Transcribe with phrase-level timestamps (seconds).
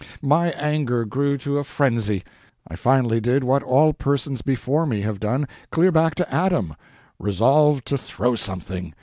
[0.23, 2.23] My anger grew to a frenzy.
[2.67, 6.75] I finally did what all persons before me have done, clear back to Adam,
[7.19, 8.95] resolved to throw something.